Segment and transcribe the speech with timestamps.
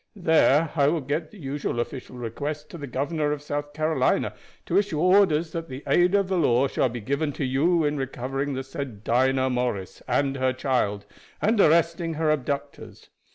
[0.15, 4.33] There I will get the usual official request to the governor of South Carolina
[4.65, 7.97] to issue orders that the aid of the law shall be given to you in
[7.97, 11.05] recovering the said Dinah Morris and her child
[11.39, 13.11] and arresting her abductors.